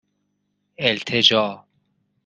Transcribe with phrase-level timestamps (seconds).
[0.79, 1.65] اِلتِجا